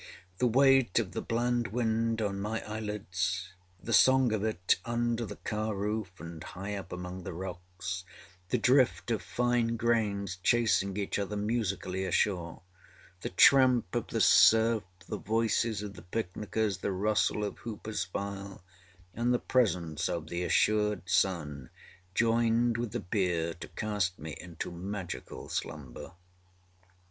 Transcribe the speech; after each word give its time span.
The 0.39 0.47
weight 0.47 0.97
of 0.97 1.11
the 1.11 1.21
bland 1.21 1.67
wind 1.67 2.23
on 2.23 2.39
my 2.39 2.63
eyelids; 2.67 3.49
the 3.79 3.93
song 3.93 4.33
of 4.33 4.43
it 4.43 4.77
under 4.83 5.27
the 5.27 5.35
car 5.35 5.75
roof, 5.75 6.09
and 6.19 6.43
high 6.43 6.73
up 6.73 6.91
among 6.91 7.21
the 7.21 7.33
rocks; 7.33 8.03
the 8.49 8.57
drift 8.57 9.11
of 9.11 9.21
fine 9.21 9.77
grains 9.77 10.37
chasing 10.37 10.97
each 10.97 11.19
other 11.19 11.35
musically 11.35 12.03
ashore; 12.03 12.63
the 13.21 13.29
tramp 13.29 13.93
of 13.93 14.07
the 14.07 14.21
surf; 14.21 14.81
the 15.07 15.19
voices 15.19 15.83
of 15.83 15.93
the 15.93 16.01
picnickers; 16.01 16.79
the 16.79 16.91
rustle 16.91 17.43
of 17.43 17.59
Hooperâs 17.59 18.07
file, 18.07 18.63
and 19.13 19.31
the 19.31 19.37
presence 19.37 20.09
of 20.09 20.29
the 20.29 20.43
assured 20.43 21.07
sun, 21.07 21.69
joined 22.15 22.75
with 22.75 22.91
the 22.91 22.99
beer 23.01 23.53
to 23.53 23.67
cast 23.67 24.17
me 24.17 24.35
into 24.39 24.71
magical 24.71 25.47
slumber. 25.47 26.13